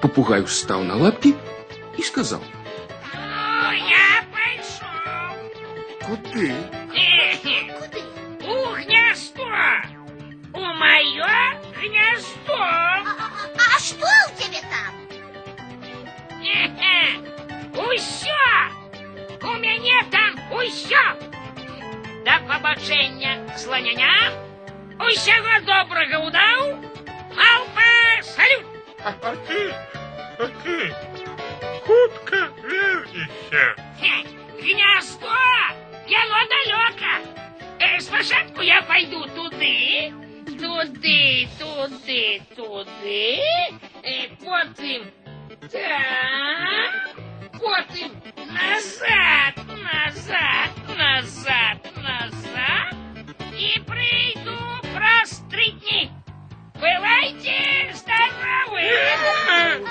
папугай 0.00 0.42
устаў 0.42 0.84
на 0.84 0.94
лапкі 0.94 1.34
і 1.98 2.02
сказаў: 2.02 2.40
Ну, 3.14 3.72
я 3.72 4.24
пошел. 4.32 5.36
Куды? 6.06 6.54
Куды? 7.70 8.02
У 8.42 8.74
гнездо. 8.74 9.46
У 10.52 10.60
мое 10.60 11.34
гнездо. 11.80 12.56
А, 12.56 13.02
а- 13.02 13.76
а 13.76 13.78
что 13.78 14.06
у 14.06 14.42
тебя 14.42 14.60
там? 14.60 14.94
Усё. 17.74 18.42
У 19.42 19.58
мяне 19.58 20.04
там 20.10 20.38
усё. 20.52 21.13
Да 22.65 22.71
пабачэння 22.73 23.47
сланяня. 23.57 24.33
Усяго 24.97 25.53
добрага 25.67 26.17
ўдаў. 26.25 26.61
Алпа, 27.37 27.89
салют. 28.25 28.65
А, 29.05 29.35
ты, 29.45 29.69
а 30.39 30.47
ты, 30.63 30.95
хутка 31.85 32.49
вернешься. 32.65 33.75
Хе, 34.01 34.25
Гнездо. 34.57 35.37
Яно 36.07 36.41
далёка. 36.53 37.13
Э, 37.79 37.99
спачатку 37.99 38.61
я 38.61 38.81
пойду 38.81 39.27
туды. 39.35 40.11
Туды, 40.57 41.47
туды, 41.59 42.41
туды. 42.55 43.41
Э, 44.01 44.27
потым 44.43 45.11
так. 45.69 47.15
Потым 47.61 48.11
назад, 48.49 49.55
назад, 49.67 50.71
назад, 50.97 51.84
назад. 52.05 52.95
И 53.57 53.81
три 55.55 55.71
дні. 55.71 56.11
Бывайте 56.75 57.93
здоровы! 57.95 58.81
Э, 58.81 59.81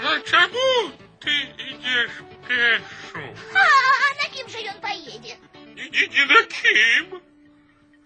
а 0.00 0.20
чему 0.20 0.92
ты 1.18 1.34
идешь 1.70 2.18
пешу? 2.46 3.24
А, 3.54 3.58
а 3.58 4.08
на 4.22 4.26
кем 4.34 4.48
же 4.48 4.58
он 4.72 4.80
поедет? 4.80 5.38
Ни, 5.74 5.82
ни, 5.82 6.02
ни 6.14 6.24
на 6.32 6.42
ким. 6.44 7.22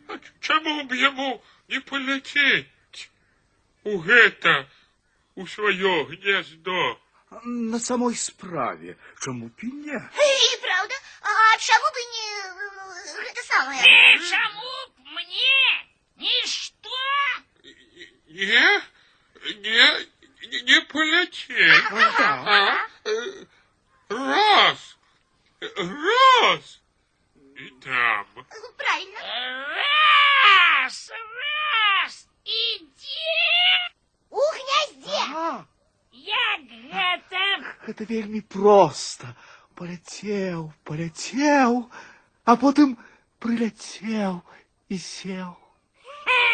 А 0.09 0.19
чему 0.41 0.85
б 0.85 0.97
ему 0.97 1.43
не 1.69 1.81
полететь 1.81 3.11
у 3.85 3.99
гэта, 3.99 4.67
у 5.35 5.47
свое 5.47 6.05
гнездо? 6.07 6.99
На 7.45 7.79
самой 7.79 8.15
справе, 8.15 8.97
чому 9.21 9.47
б 9.47 9.53
і 9.63 9.67
не? 9.67 9.97
И 9.97 10.62
а 11.33 11.59
чему 11.59 11.89
бы 11.93 12.01
не 12.15 13.29
это 13.29 13.43
самое? 13.45 13.81
Э, 13.81 14.19
чему 14.19 14.73
б 14.89 15.11
мне 15.17 15.65
ничто? 16.17 16.99
Не, 18.29 18.83
не, 19.61 20.03
не. 20.63 20.79
А? 22.31 22.87
Э, 23.05 23.45
Раз, 24.09 24.99
раз, 25.61 26.81
и 27.57 27.71
там. 27.83 28.27
Правильно. 28.77 29.19
Раз, 30.85 31.11
раз, 31.11 32.29
иди! 32.45 33.09
У 34.29 34.37
гнезде. 34.37 35.19
А, 35.35 35.65
Як 36.13 36.61
гэта? 36.93 37.75
гэта 37.87 38.05
вельмі 38.05 38.41
проста. 38.41 39.35
Паляцеў, 39.78 40.74
паляцеў, 40.90 41.86
а 42.46 42.56
потым 42.58 42.98
прыляцеў 43.40 44.42
і 44.90 44.98
сеў. 44.98 45.52
Ха! 46.26 46.46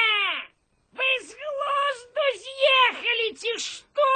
Вы 0.99 1.09
з 1.23 1.37
глузду 1.39 2.25
з'ехалі 2.43 3.29
ці 3.39 3.53
што? 3.65 4.09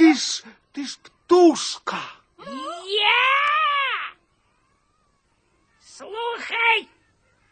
Ты 0.00 0.14
ж, 0.14 0.44
ты 0.72 0.86
ж 0.86 0.96
птушка. 1.04 2.00
Я! 2.38 3.24
Слухай, 5.80 6.88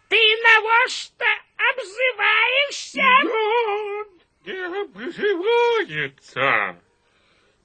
ты 0.08 0.20
навошта 0.42 1.30
обзываешься? 1.70 3.10
Да, 3.24 4.52
не 4.52 4.80
обзывается. 4.82 6.80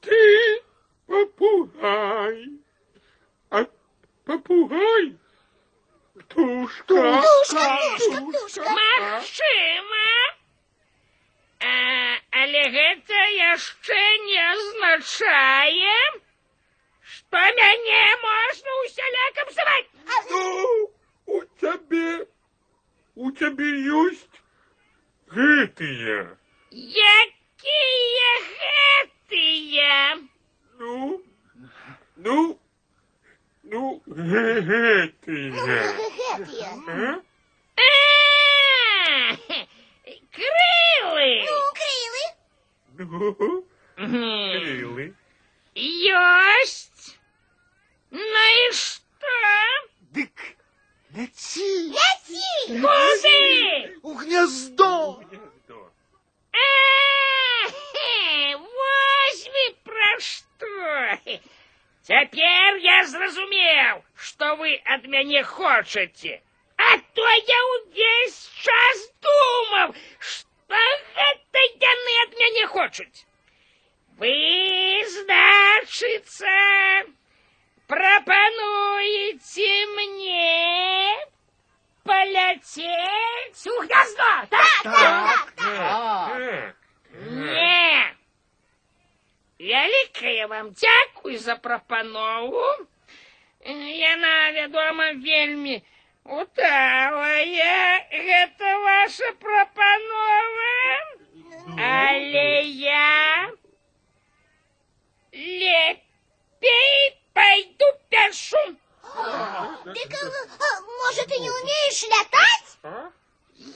Ты 0.02 0.62
попугай. 1.08 2.61
Попугай? 4.33 5.19
Птушка. 6.15 6.85
Птушка, 6.85 7.79
птушка, 7.97 8.21
птушка. 8.23 8.71
Магчыма. 8.71 10.07
А, 11.61 12.17
але 12.41 12.63
гэта 12.77 13.19
яшчэ 13.53 14.01
не 14.25 14.39
азначае, 14.53 15.99
што 17.03 17.43
мяне 17.59 18.01
можна 18.25 18.79
усяляк 18.87 19.43
абзываць. 19.45 19.91
Ну, 20.31 20.91
у 21.27 21.45
тебе, 21.61 22.27
у 23.15 23.31
тебе 23.33 23.71
есть 23.85 24.41
гэтые. 25.29 26.39
Якія 26.73 28.33
гэтыя? 28.49 30.27
Ну, 30.79 31.23
ну, 32.17 32.62
ну, 33.72 34.02
гэтые. 34.06 35.52
Гэтыя. 35.52 36.70
А? 36.88 37.22
А, 37.78 39.38
крылы. 40.32 41.46
Ну, 41.46 41.58
крылы. 41.78 42.26
Ну, 42.98 43.66
Мгм. 43.98 44.62
крылы. 44.62 45.14
Ёсць. 45.76 47.18
Ну 48.12 48.22
і 48.22 48.72
што? 48.74 49.36
Дык, 50.14 50.38
ляці 51.16 51.92
Ляці. 51.94 52.82
Куды? 52.82 54.00
у 54.02 54.14
гнездо. 54.14 55.14
Гнездо. 55.22 55.92
А, 56.54 57.70
хе, 57.70 58.56
Вось 58.58 59.44
вы 59.54 59.66
пра 59.84 60.20
што. 60.20 60.68
Цяпер 62.08 62.78
я 62.84 62.98
зразумеў, 63.12 64.04
што 64.16 64.56
вы 64.56 64.76
ад 64.96 65.08
мяне 65.12 65.44
хочаце. 65.44 66.40
А 66.78 66.98
то 67.18 67.30
я 67.50 67.60
ўвесь 67.70 68.38
час 68.64 69.02
думаў, 69.26 69.96
што 70.20 70.84
гэта 71.18 71.64
яны 71.84 72.14
ад 72.24 72.38
мяне 72.42 72.68
хочуць. 72.68 73.26
Вы, 74.22 74.34
значыцца, 75.16 76.54
прапануеце 77.88 79.72
мне 79.98 81.28
паляцець 82.08 83.68
у 83.68 83.82
гнездо, 83.84 84.32
так? 84.50 84.84
Так, 84.84 85.54
Так. 85.58 86.76
Не. 87.16 88.18
Вялікае 89.60 90.48
вам 90.48 90.74
дзякуй 91.23 91.37
за 91.37 91.57
прапанову. 91.57 92.65
Яна, 93.65 94.53
вядома, 94.53 95.13
вельмі 95.13 95.83
удалая. 96.25 98.07
Гэта 98.11 98.79
ваша 98.79 99.33
прапанова. 99.39 100.75
Але 101.79 102.63
я 102.63 103.51
лепей 105.33 107.19
пойду 107.33 107.87
пяшу. 108.11 108.77
Дык, 109.85 110.15
а, 110.15 110.27
а, 110.27 110.81
может, 110.81 111.27
ты 111.29 111.39
не 111.39 111.51
умеешь 111.51 112.03
летать? 112.03 112.79
А? 112.83 113.11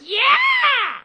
Я 0.00 1.04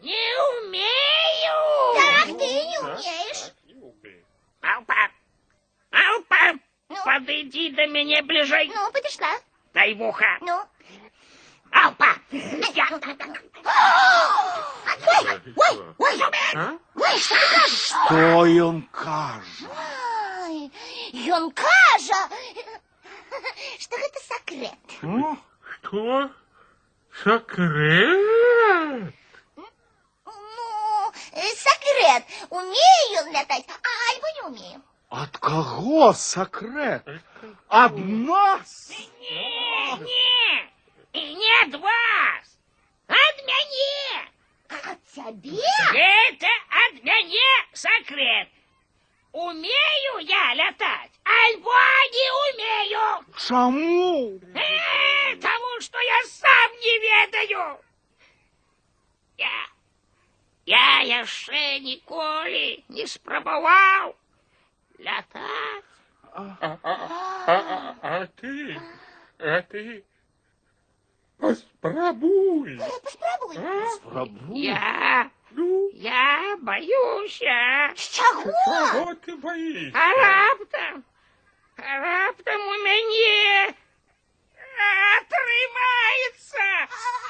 не 0.00 0.24
умею. 0.52 1.58
Так, 1.96 2.26
ты 2.38 2.46
не 2.64 2.78
умеешь. 2.78 3.52
Умею. 3.66 5.19
Алпа, 5.90 6.58
Ну? 6.88 6.96
подойди 7.04 7.70
до 7.70 7.86
меня 7.86 8.22
ближе. 8.22 8.64
Ну, 8.74 8.92
подошла. 8.92 9.28
Дай 9.74 9.94
в 9.94 10.02
ухо. 10.02 10.26
Ну. 10.40 10.60
Алпа, 11.72 12.16
я... 12.30 12.88
Ой, 15.56 15.94
ой, 15.98 16.20
А? 16.56 16.76
ой, 16.96 17.18
что 17.18 17.34
ты 17.36 17.46
кажешь? 17.54 17.86
Что 18.06 18.46
ён 18.46 18.82
кажа? 18.90 19.68
Ай, 20.46 20.70
Ён 21.12 21.50
кажа, 21.52 22.28
что 23.78 23.96
гэта 23.96 24.18
секрет. 24.20 24.78
Ну, 25.02 25.38
Что? 25.82 26.30
Секрет? 27.22 29.14
Ну, 29.56 31.12
э, 31.32 31.40
секрет. 31.54 32.24
Умею 32.50 33.18
ён 33.18 33.28
летать, 33.32 33.64
а 33.68 34.12
альбо 34.12 34.26
не 34.34 34.42
умею. 34.48 34.82
ад 35.09 35.37
каго 35.37 36.13
сакрэт? 36.13 37.07
Ад 37.69 37.93
нас? 37.97 38.91
Не, 39.21 39.97
не, 39.99 40.71
и 41.13 41.33
не 41.35 41.51
от 41.63 41.73
вас, 41.81 42.45
от 43.07 43.37
мяне. 43.47 44.29
А 44.69 44.91
от 44.91 44.99
цябе? 45.13 45.61
Это 45.93 46.51
от 46.83 47.03
мяне 47.03 47.51
секрет. 47.73 48.49
Умею 49.31 50.13
я 50.21 50.53
летать, 50.53 51.11
альбо 51.23 51.83
не 52.15 52.27
умею. 52.45 53.25
Чаму? 53.47 54.39
Э, 54.55 55.35
Тому, 55.41 55.81
что 55.81 55.99
я 55.99 56.23
сам 56.29 56.71
не 56.79 56.99
ведаю. 56.99 57.79
Я, 59.37 59.67
я 60.65 61.19
яшчэ 61.21 61.79
ніколі 61.79 62.83
не 62.87 63.05
спрабаваў 63.07 64.15
лятаць. 64.99 65.83
А, 66.33 66.57
а, 66.61 66.77
а, 66.83 66.95
а, 67.47 67.95
а 68.01 68.27
ты, 68.39 68.79
а 69.39 69.61
ты 69.61 70.03
попробуй. 71.39 72.77
Паспрабуй. 72.77 73.57
А? 73.57 73.89
Спрабуй. 73.95 74.59
Я, 74.59 75.29
Ну, 75.51 75.89
я 75.93 76.57
боюся. 76.61 77.93
З 77.95 78.09
чаго? 78.11 78.51
чего 78.65 79.13
ты 79.13 79.37
боишься? 79.37 79.97
А 79.97 80.05
раптам, 80.21 81.03
а 81.77 81.99
раптам 81.99 82.61
у 82.61 82.75
мяне 82.83 83.75
атрымаецца. 85.15 86.65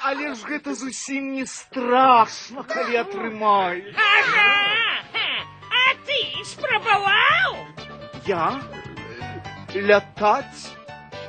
Але 0.10 0.34
ж 0.34 0.40
гэта 0.50 0.74
зусім 0.74 1.34
не 1.38 1.46
страшно, 1.46 2.64
калі 2.64 2.98
атрымаеш. 3.06 3.94
Ага, 3.94 4.50
а 5.70 5.86
ты 6.10 6.20
спрабаваў? 6.46 7.39
Я? 8.30 8.60
Лятаць? 9.74 10.72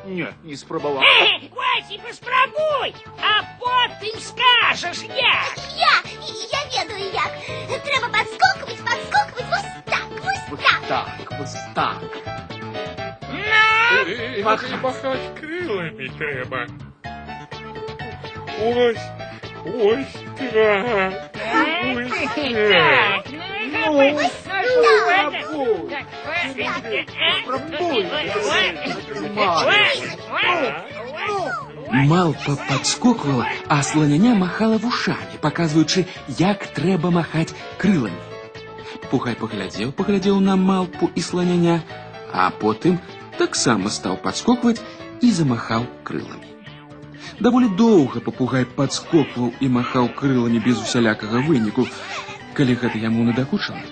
Не, 0.07 0.29
не 0.45 0.57
спрабаваў. 0.57 1.03
Э, 1.03 1.51
Вось 1.51 1.91
і 1.91 1.99
паспрабуй, 1.99 2.95
а 3.19 3.43
потым 3.59 4.21
скажаш 4.21 5.03
як. 5.03 5.59
Я, 5.77 5.95
я 6.53 6.61
ведаю 6.71 7.11
як. 7.13 7.31
Трэба 7.85 8.09
подскокваць, 8.15 8.83
подскокваць, 8.87 9.49
вось 9.51 9.71
так, 9.85 10.05
вось 10.23 10.49
Вот 10.51 10.61
так. 10.61 10.81
так, 10.89 11.39
вот 11.39 11.49
так. 11.75 11.97
Ну, 13.33 14.07
И 14.07 14.43
Махать. 14.43 14.81
махать 14.83 15.41
крылами 15.41 16.09
треба. 16.19 16.67
Ось, 18.63 19.07
ось 19.75 20.15
так. 20.53 21.31
Ось 21.97 22.11
так. 22.37 22.45
так, 22.71 23.27
ну 23.33 24.03
і 24.03 24.15
хапай. 24.15 24.29
Спрабуй. 24.29 25.91
Так, 25.91 26.00
э, 26.41 26.63
э, 26.63 27.05
Спрабуй. 27.43 28.03
э, 28.03 28.09
Атрымаеш. 28.91 29.99
Малпа 31.93 32.57
подскоквала, 32.69 33.47
а 33.69 33.83
слоняня 33.83 34.35
махала 34.35 34.79
вушамі, 34.79 35.39
паказваючы, 35.41 36.07
як 36.39 36.67
трэба 36.75 37.11
махаць 37.11 37.55
крыламі. 37.79 38.19
Пухай 39.11 39.37
паглядзеў, 39.39 39.93
паглядзеў 39.93 40.41
на 40.41 40.57
малпу 40.57 41.11
і 41.15 41.21
слоняня, 41.21 41.83
а 42.33 42.51
потым 42.51 42.99
таксама 43.39 43.89
стаў 43.91 44.17
падскокваць 44.19 44.83
і 45.23 45.31
замахаў 45.31 45.87
крыламі. 46.03 46.47
Даволі 47.41 47.69
доўга 47.79 48.21
папугай 48.21 48.65
падскокваў 48.65 49.53
і 49.61 49.69
махаў 49.69 50.09
крыламі 50.19 50.59
без 50.59 50.83
усялякага 50.83 51.39
выніку. 51.47 51.87
Калі 52.57 52.75
гэта 52.83 52.99
яму 52.99 53.25
надакучала, 53.25 53.83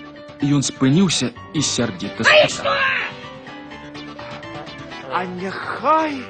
ён 0.41 0.61
спыніўся 0.63 1.31
і 1.53 1.61
сярдзіта 1.61 2.23
сказаў. 2.23 2.65
А 5.15 5.23
няхай 5.25 6.21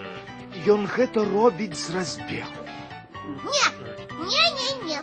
ён 0.68 0.86
гэта 0.88 1.26
робіць 1.26 1.78
з 1.78 1.90
разбегу. 1.96 2.62
Не, 3.26 3.66
не, 4.30 4.46
не, 4.58 4.70
не. 4.90 5.00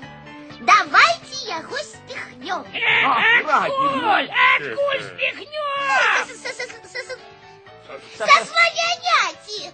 Давайте 0.61 1.35
яго 1.51 1.77
спихнем. 1.79 2.63
А, 3.05 3.43
правильно. 3.43 4.19
Откуль, 4.19 4.29
откуль 4.31 5.03
спихнём? 5.11 5.67
С- 6.27 6.39
с- 6.43 6.47
с- 6.47 6.71
с- 6.93 7.07
с- 7.07 7.19
Заслоняняти! 8.19 9.71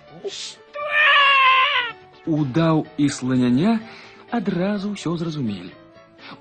Удаў 2.27 2.87
і 2.97 3.09
сланяня 3.09 3.81
адразу 4.31 4.93
ўсё 4.93 5.17
зразумелі. 5.17 5.73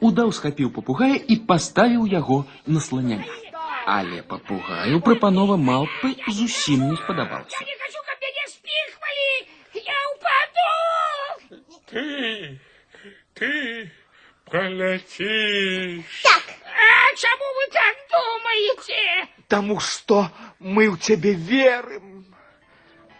Удаў 0.01 0.31
схапіў 0.33 0.71
папугая 0.75 1.15
і 1.15 1.35
паставіў 1.49 2.07
яго 2.11 2.45
на 2.65 2.79
сланяня. 2.79 3.25
Але 3.87 4.21
папугаю 4.21 4.99
прапанова 5.01 5.55
малпы 5.57 6.15
зусім 6.27 6.89
не 6.91 6.95
спадабалася. 6.99 7.55
Я 7.61 7.65
не 7.67 7.75
хочу, 7.81 7.99
как 8.07 8.17
меня 8.21 8.45
спихвали! 8.51 9.29
Я 9.73 9.99
упаду! 10.13 10.73
Ты, 11.89 12.59
ты 13.33 13.91
полетишь. 14.51 16.21
Так, 16.23 16.43
А 16.77 17.15
чему 17.15 17.47
вы 17.57 17.71
так 17.73 17.95
думаете? 18.11 19.29
Тому 19.47 19.79
что 19.79 20.29
мы 20.59 20.89
ў 20.89 20.97
цябе 20.99 21.33
верым. 21.33 22.25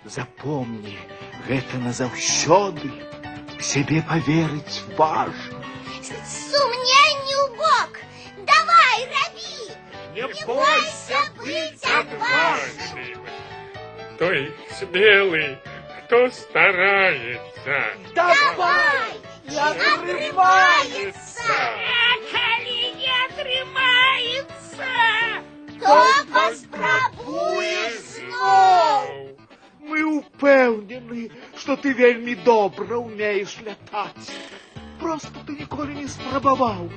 Запомни, 0.06 0.98
гэта 1.48 1.78
назаўсёды. 1.80 2.92
Сябе 3.60 4.04
поверыць 4.04 4.84
важно. 4.98 5.51
сумнению 6.05 7.57
бог! 7.57 7.91
Давай, 8.38 9.07
раби! 9.07 9.73
Не 10.15 10.27
бойся 10.45 11.19
быть 11.37 11.85
отважным. 11.85 13.27
Той 14.19 14.55
смелый, 14.79 15.59
кто 16.05 16.31
старается. 16.31 17.85
Давай! 18.15 19.12
Не 19.45 19.59
отрывается! 19.59 21.43
А 21.49 22.17
коли 22.31 22.95
не 22.95 23.11
отрывается! 23.27 24.91
То 25.81 26.05
поспробуешь 26.33 28.01
знов! 28.17 29.11
Мы 29.81 30.05
упэўнены, 30.05 31.31
что 31.57 31.77
ты 31.77 31.93
вельмі 31.93 32.35
добра 32.35 32.97
умеешь 32.97 33.59
лятаць. 33.61 34.31
Просто 35.02 35.32
ты 35.46 35.58
ніколі 35.60 35.94
не 35.94 36.08
спрабаваў. 36.08 36.90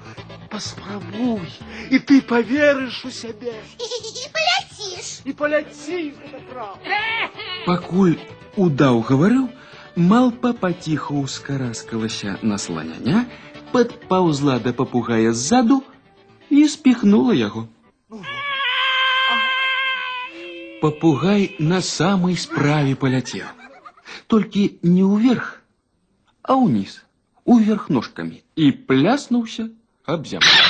Паспрабуй, 0.50 1.46
і 1.90 1.98
ты 1.98 2.20
поверыш 2.20 3.04
у 3.04 3.10
сябе. 3.10 3.54
И 3.78 3.86
полетишь! 4.34 5.20
І 5.24 5.32
поляціш, 5.32 6.14
гэта 6.16 6.40
правда. 6.50 7.00
Пакуль 7.66 8.16
удаў 8.56 9.02
гаварыў, 9.06 9.48
малпа 9.96 10.52
паціху 10.62 11.22
ўскараскалася 11.26 12.38
на 12.42 12.58
сланяня, 12.58 13.26
падпаўзла 13.72 14.58
да 14.64 14.72
папугая 14.72 15.32
ззаду 15.36 15.82
і 16.48 16.66
спіхнула 16.66 17.36
яго. 17.36 17.68
Папугай 20.80 21.54
на 21.60 21.80
самай 21.84 22.36
справе 22.40 22.96
паляцеў. 22.96 23.44
Толькі 24.26 24.80
не 24.82 25.04
ўверх, 25.04 25.60
а 26.42 26.56
ўніз, 26.56 27.03
уверх 27.44 27.90
ножкамі 27.90 28.42
і 28.56 28.70
пляснуўся 28.72 29.68
аб 30.04 30.26
зямлю. 30.26 30.64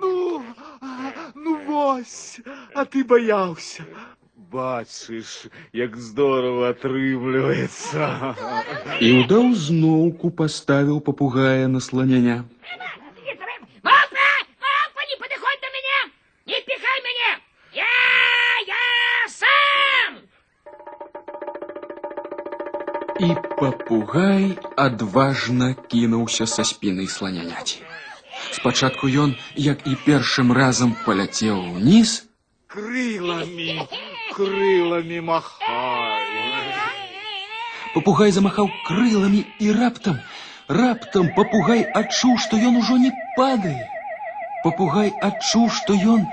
Ну, 0.00 0.42
а, 0.80 0.86
ну 1.34 1.58
вось, 1.66 2.40
а 2.74 2.84
ты 2.84 3.04
боялся. 3.04 3.84
Бачыш, 4.52 5.48
як 5.72 5.96
здорово 5.96 6.68
атрымліваецца. 6.72 8.36
І 9.00 9.08
ўдаў 9.22 9.54
зноўку 9.56 10.28
паставіў 10.40 11.00
папугая 11.00 11.68
на 11.72 11.80
сланяня. 11.80 12.44
І 23.20 23.28
папугай 23.58 24.58
адважна 24.76 25.74
кінуўся 25.92 26.46
са 26.46 26.64
спіны 26.66 27.06
сланяняці. 27.06 27.82
Спачатку 28.50 29.06
ён, 29.06 29.36
як 29.54 29.86
і 29.86 29.94
першым 30.06 30.52
разам 30.52 30.96
паляцеў 31.06 31.58
уніз, 31.76 32.24
Крылами, 32.72 33.84
крылами 34.32 35.20
махай. 35.20 36.22
папугай 37.94 38.32
замахаў 38.32 38.70
крыламі 38.86 39.44
і 39.60 39.72
раптам, 39.76 40.18
раптам 40.68 41.28
папугай 41.36 41.84
адчуў, 42.00 42.38
што 42.44 42.56
ён 42.56 42.78
ужо 42.80 42.96
не 42.96 43.12
падае. 43.36 43.88
Папугай 44.64 45.12
адчуў, 45.28 45.68
што 45.68 45.96
ён 46.14 46.26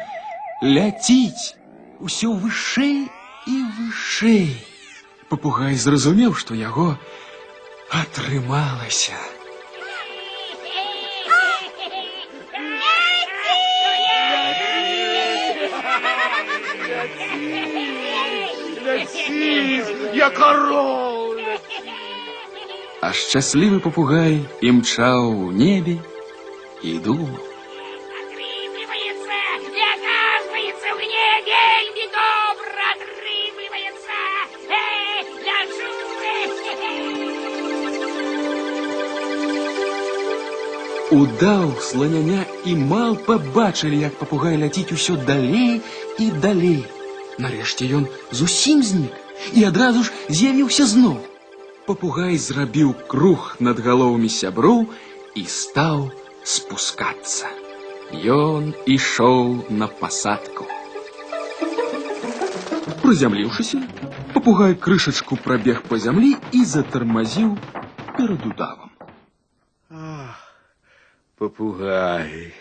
ляціць 0.63 1.55
усё 1.99 2.33
вышэй 2.43 3.07
і 3.47 3.57
вышэй. 3.77 4.47
Папугай 5.33 5.75
зразумеў, 5.75 6.33
што 6.33 6.55
яго 6.57 6.97
атрымалася. 7.89 9.19
Ляціш, 18.85 19.85
як 20.15 20.39
орол. 20.39 21.37
А 23.01 23.13
шчаслівы 23.13 23.79
папугай 23.79 24.41
імчаў 24.61 25.29
у 25.45 25.51
небе 25.51 25.95
і 26.83 26.97
думаў. 27.05 27.37
Удаў, 41.13 41.73
сланяня 41.81 42.45
і 42.65 42.75
мал 42.75 43.15
пабачылі, 43.25 43.97
як 43.97 44.17
папугай 44.19 44.59
ляціць 44.61 44.93
усё 44.93 45.17
далей 45.25 45.81
і 46.19 46.29
далей. 46.43 46.85
Нарэшце 47.39 47.89
ён 47.99 48.05
зусім 48.29 48.83
знік 48.83 49.13
і 49.55 49.63
адразу 49.63 50.03
ж 50.03 50.11
з'явіўся 50.29 50.85
зноў. 50.85 51.17
Папугай 51.87 52.37
зрабіў 52.37 52.93
круг 53.09 53.55
над 53.59 53.79
галовамі 53.81 54.29
сяброў 54.29 54.85
і 55.33 55.43
стаў 55.49 56.11
спускацца. 56.43 57.49
Ён 58.35 58.73
ішоў 58.85 59.65
на 59.69 59.87
пасадку. 59.87 60.69
Прызямліўшыся, 63.01 63.81
папугай 64.35 64.77
крышачку 64.77 65.41
прабег 65.41 65.81
па 65.89 65.97
зямлі 65.97 66.35
і 66.53 66.63
затармазіў 66.75 67.57
перад 68.17 68.45
удавам. 68.45 68.92
Ах, 71.33 71.39
попугай, 71.39 72.53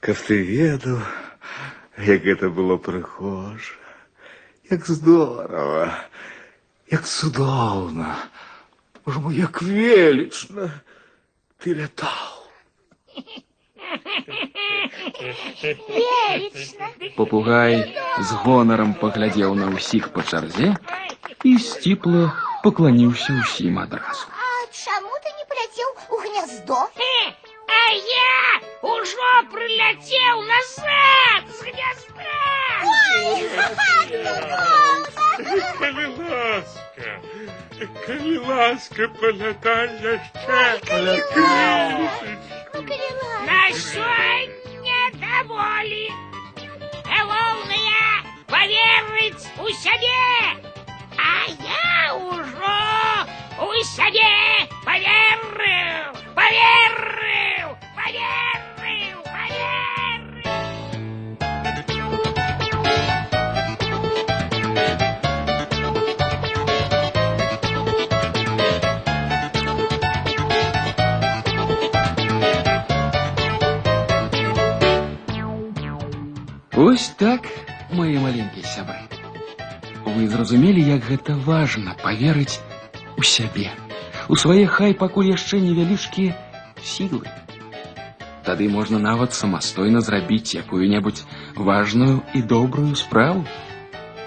каб 0.00 0.16
ты 0.28 0.36
ведаў, 0.44 1.00
як 2.04 2.20
гэта 2.22 2.50
было 2.52 2.76
прыгожа, 2.76 3.80
як 4.70 4.84
здорова, 4.86 5.88
як 6.92 7.08
цудоўна, 7.08 8.16
Боже 9.06 9.20
мой, 9.20 9.36
як 9.36 9.62
велічна 9.62 10.68
ты 11.62 11.72
лятаў. 11.74 12.44
Велично! 15.62 16.92
Папугай 17.16 17.96
з 18.20 18.30
гонарам 18.44 18.92
паглядзеў 19.00 19.54
на 19.56 19.72
ўсіх 19.72 20.12
па 20.12 20.26
чарзе 20.26 20.74
і 21.46 21.56
сціпла 21.56 22.28
пакланіўся 22.66 23.32
ўсім 23.40 23.78
адразу. 23.80 24.28
А 24.28 24.66
чаму 24.74 25.14
ты 25.24 25.32
не 25.38 25.44
полетел 25.48 25.90
у 26.10 26.20
гнездо? 26.20 26.80
Э, 27.80 27.80
А 27.80 27.92
я 27.92 28.60
уже 28.82 29.32
прилетел 29.52 30.42
назад 30.42 31.42
с 31.48 31.60
гнезда! 31.62 32.38
Ой, 33.24 33.48
здорово! 34.08 35.06
Коли 35.78 36.06
ласка, 36.06 37.08
коли 38.06 38.38
ласка, 38.38 39.08
полетай 39.20 39.88
яще. 40.02 40.80
Кришечку. 40.86 42.82
На 43.46 43.62
сёння 43.72 45.02
даволі. 45.14 46.06
Галоўнае 47.04 48.06
поверыць 48.52 49.46
у 49.58 49.68
сябе. 49.82 50.26
А 51.18 51.20
я 51.46 52.14
ўжо 52.14 52.78
у 53.60 53.68
сябе 53.84 54.34
поверыў, 54.84 55.39
Ось 77.90 77.90
так, 77.90 77.98
мае 77.98 78.18
маленькія 78.20 78.64
сябры. 78.64 79.26
вы 80.16 80.28
зразумелі, 80.28 80.80
як 80.80 81.04
гэта 81.04 81.34
важна 81.36 81.94
паверыць 82.02 82.60
у 83.16 83.22
сябе, 83.22 83.70
у 84.28 84.36
свае 84.36 84.66
хай 84.66 84.94
пакуль 84.94 85.28
яшчэ 85.28 85.60
невялічкія 85.60 86.32
сілы. 86.80 87.28
Тады 88.46 88.68
можна 88.68 88.98
нават 88.98 89.34
самастойна 89.34 90.00
зрабіць 90.00 90.54
якую-небудзь 90.54 91.26
важную 91.56 92.22
і 92.34 92.42
добрую 92.42 92.94
справу. 92.96 93.44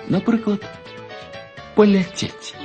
Напрыклад, 0.10 0.62
паляцець. 1.76 2.63